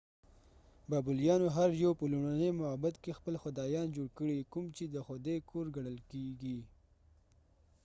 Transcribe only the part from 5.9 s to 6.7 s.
کېږي